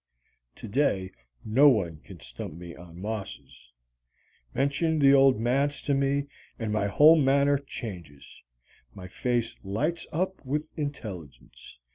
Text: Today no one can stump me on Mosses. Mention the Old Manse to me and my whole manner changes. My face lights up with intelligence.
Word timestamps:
Today 0.55 1.11
no 1.45 1.69
one 1.69 1.97
can 1.97 2.21
stump 2.21 2.55
me 2.55 2.75
on 2.75 2.99
Mosses. 2.99 3.71
Mention 4.51 4.97
the 4.97 5.13
Old 5.13 5.39
Manse 5.39 5.79
to 5.83 5.93
me 5.93 6.25
and 6.57 6.73
my 6.73 6.87
whole 6.87 7.17
manner 7.21 7.59
changes. 7.59 8.41
My 8.95 9.07
face 9.07 9.55
lights 9.63 10.07
up 10.11 10.43
with 10.43 10.71
intelligence. 10.75 11.77